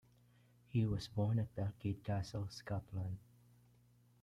He 0.69 0.83
was 0.87 1.07
born 1.07 1.37
at 1.37 1.53
Dalkeith 1.55 2.03
Castle, 2.03 2.47
Scotland. 2.49 3.19